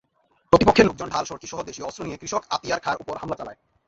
প্রতিপক্ষের 0.53 0.87
লোকজন 0.87 1.07
ঢাল-সড়কিসহ 1.09 1.57
দেশীয় 1.61 1.87
অস্ত্র 1.87 2.05
নিয়ে 2.05 2.19
কৃষক 2.21 2.41
আতিয়ার 2.49 2.83
খাঁর 2.83 3.01
ওপর 3.01 3.15
হামলা 3.17 3.37
চালায়। 3.39 3.59